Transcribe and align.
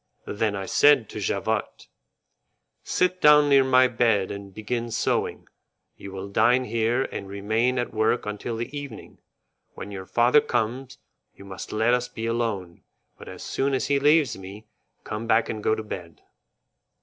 Then 0.25 0.55
I 0.55 0.65
said 0.65 1.09
to 1.09 1.19
Javotte: 1.19 1.85
"Sit 2.81 3.21
down 3.21 3.49
near 3.49 3.63
my 3.63 3.87
bed 3.87 4.31
and 4.31 4.51
begin 4.51 4.89
sewing. 4.89 5.47
You 5.95 6.11
will 6.11 6.27
dine 6.27 6.65
here 6.65 7.03
and 7.11 7.27
remain 7.29 7.77
at 7.77 7.93
work 7.93 8.25
until 8.25 8.57
the 8.57 8.75
evening. 8.75 9.19
When 9.75 9.91
your 9.91 10.07
father 10.07 10.41
comes, 10.41 10.97
you 11.35 11.45
must 11.45 11.71
let 11.71 11.93
us 11.93 12.07
be 12.07 12.25
alone, 12.25 12.81
but 13.19 13.27
as 13.27 13.43
soon 13.43 13.75
as 13.75 13.85
he 13.89 13.99
leaves 13.99 14.35
me, 14.35 14.65
come 15.03 15.27
back 15.27 15.49
and 15.49 15.61
go 15.61 15.75
to 15.75 15.83
bed." 15.83 16.23